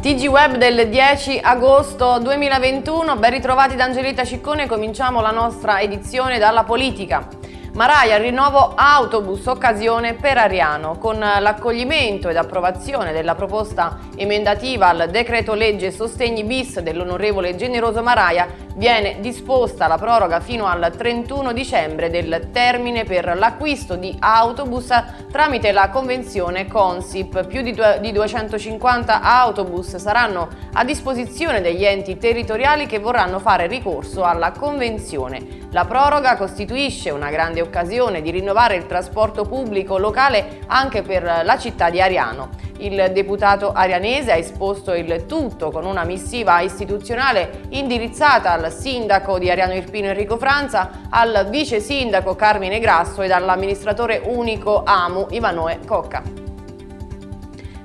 [0.00, 6.38] TG Web del 10 agosto 2021, ben ritrovati da Angelita Ciccone, cominciamo la nostra edizione
[6.38, 7.28] dalla politica.
[7.74, 10.96] Maraia, rinnovo autobus, occasione per Ariano.
[10.96, 18.48] Con l'accoglimento ed approvazione della proposta emendativa al decreto legge sostegni bis dell'onorevole Generoso Maraia,
[18.74, 24.88] viene disposta la proroga fino al 31 dicembre del termine per l'acquisto di autobus
[25.30, 27.46] tramite la convenzione Consip.
[27.46, 34.52] Più di 250 autobus saranno a disposizione degli enti territoriali che vorranno fare ricorso alla
[34.52, 35.68] convenzione.
[35.70, 41.58] La proroga costituisce una grande occasione di rinnovare il trasporto pubblico locale anche per la
[41.58, 42.69] città di Ariano.
[42.82, 49.50] Il deputato arianese ha esposto il tutto con una missiva istituzionale indirizzata al sindaco di
[49.50, 56.22] Ariano Irpino Enrico Franza, al vice sindaco Carmine Grasso ed all'amministratore unico AMU Ivanoe Cocca.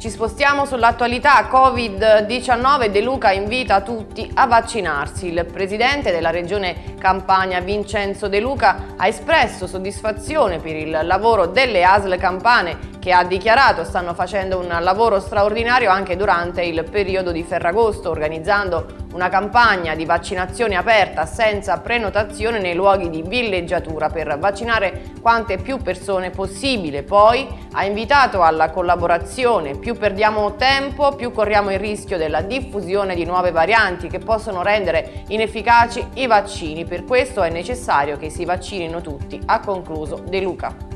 [0.00, 2.86] Ci spostiamo sull'attualità Covid-19.
[2.86, 5.26] De Luca invita tutti a vaccinarsi.
[5.26, 11.82] Il presidente della regione Campania, Vincenzo De Luca, ha espresso soddisfazione per il lavoro delle
[11.82, 17.42] ASL Campane che ha dichiarato stanno facendo un lavoro straordinario anche durante il periodo di
[17.42, 25.02] Ferragosto, organizzando una campagna di vaccinazione aperta senza prenotazione nei luoghi di villeggiatura per vaccinare
[25.20, 27.02] quante più persone possibile.
[27.02, 33.24] Poi ha invitato alla collaborazione, più perdiamo tempo, più corriamo il rischio della diffusione di
[33.24, 36.84] nuove varianti che possono rendere inefficaci i vaccini.
[36.84, 40.89] Per questo è necessario che si vaccinino tutti, ha concluso De Luca.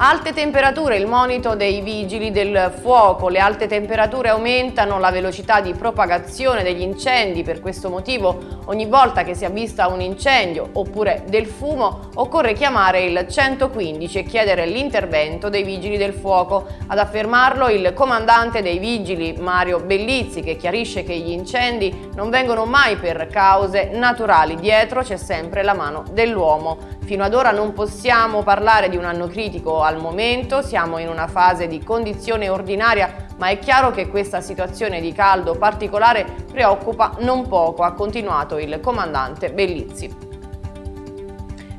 [0.00, 3.28] Alte temperature, il monito dei vigili del fuoco.
[3.28, 7.42] Le alte temperature aumentano la velocità di propagazione degli incendi.
[7.42, 13.06] Per questo motivo, ogni volta che si avvista un incendio oppure del fumo, occorre chiamare
[13.06, 16.68] il 115 e chiedere l'intervento dei vigili del fuoco.
[16.86, 22.66] Ad affermarlo il comandante dei vigili, Mario Bellizzi, che chiarisce che gli incendi non vengono
[22.66, 24.54] mai per cause naturali.
[24.54, 26.94] Dietro c'è sempre la mano dell'uomo.
[27.04, 31.26] Fino ad ora non possiamo parlare di un anno critico al momento, siamo in una
[31.26, 37.48] fase di condizione ordinaria, ma è chiaro che questa situazione di caldo particolare preoccupa non
[37.48, 40.26] poco, ha continuato il comandante Bellizzi.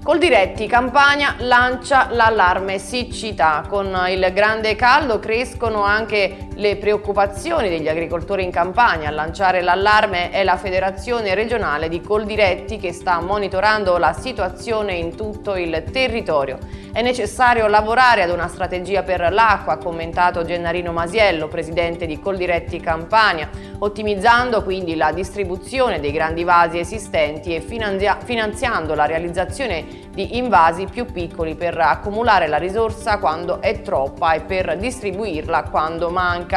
[0.04, 3.64] Coldiretti Campania lancia l'allarme siccità.
[3.68, 9.08] Con il grande caldo crescono anche le preoccupazioni degli agricoltori in Campania.
[9.08, 15.16] A lanciare l'allarme è la Federazione regionale di Coldiretti che sta monitorando la situazione in
[15.16, 16.58] tutto il territorio.
[16.92, 22.82] È necessario lavorare ad una strategia per l'acqua, ha commentato Gennarino Masiello, presidente di Coldiretti
[22.82, 30.88] Campania, ottimizzando quindi la distribuzione dei grandi vasi esistenti e finanziando la realizzazione di invasi
[30.92, 36.48] più piccoli per accumulare la risorsa quando è troppa e per distribuirla quando manca.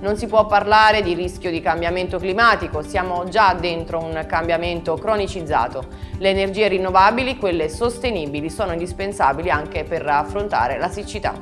[0.00, 5.84] Non si può parlare di rischio di cambiamento climatico, siamo già dentro un cambiamento cronicizzato.
[6.18, 11.34] Le energie rinnovabili, quelle sostenibili, sono indispensabili anche per affrontare la siccità.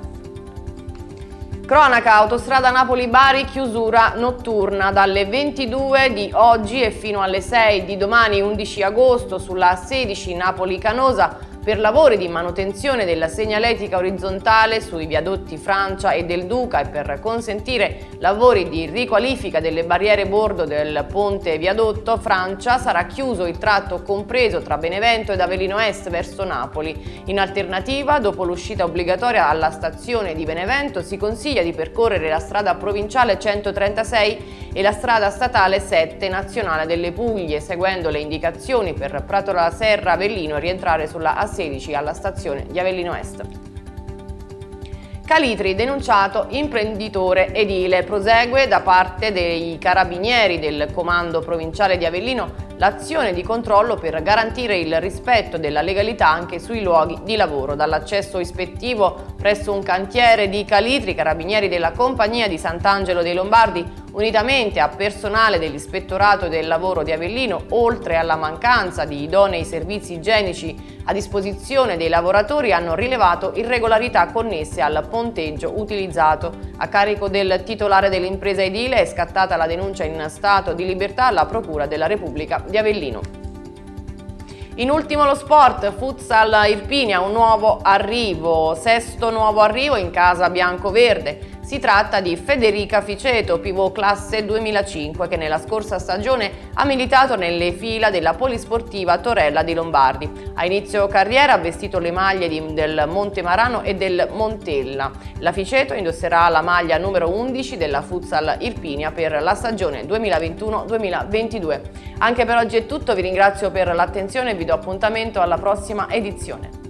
[1.71, 8.41] Cronaca, autostrada Napoli-Bari, chiusura notturna dalle 22 di oggi e fino alle 6 di domani
[8.41, 16.13] 11 agosto sulla 16 Napoli-Canosa per lavori di manutenzione della segnaletica orizzontale sui viadotti Francia
[16.13, 22.17] e del Duca e per consentire lavori di riqualifica delle barriere bordo del ponte viadotto
[22.17, 27.23] Francia sarà chiuso il tratto compreso tra Benevento ed Avellino Est verso Napoli.
[27.27, 32.75] In alternativa, dopo l'uscita obbligatoria alla stazione di Benevento, si consiglia di percorrere la strada
[32.77, 39.71] provinciale 136 e la strada statale 7 nazionale delle Puglie, seguendo le indicazioni per Pratola
[39.71, 43.69] Serra Avellino e rientrare sulla A 16 alla stazione di Avellino Est.
[45.31, 48.03] Calitri denunciato imprenditore edile.
[48.03, 54.79] Prosegue da parte dei carabinieri del comando provinciale di Avellino l'azione di controllo per garantire
[54.79, 57.77] il rispetto della legalità anche sui luoghi di lavoro.
[57.77, 64.81] Dall'accesso ispettivo presso un cantiere di Calitri, carabinieri della compagnia di Sant'Angelo dei Lombardi Unitamente
[64.81, 71.13] a personale dell'Ispettorato del Lavoro di Avellino, oltre alla mancanza di idonei servizi igienici a
[71.13, 76.51] disposizione dei lavoratori, hanno rilevato irregolarità connesse al ponteggio utilizzato.
[76.79, 81.47] A carico del titolare dell'impresa edile è scattata la denuncia in stato di libertà alla
[81.47, 83.21] Procura della Repubblica di Avellino.
[84.77, 91.50] In ultimo lo sport, futsal Irpinia, un nuovo arrivo, sesto nuovo arrivo in casa bianco-verde.
[91.71, 97.71] Si tratta di Federica Ficeto, pivot classe 2005, che nella scorsa stagione ha militato nelle
[97.71, 100.29] fila della polisportiva Torella di Lombardi.
[100.55, 105.13] A inizio carriera ha vestito le maglie di, del Montemarano e del Montella.
[105.39, 111.81] La Ficeto indosserà la maglia numero 11 della Futsal Irpinia per la stagione 2021-2022.
[112.19, 116.11] Anche per oggi è tutto, vi ringrazio per l'attenzione e vi do appuntamento alla prossima
[116.11, 116.81] edizione.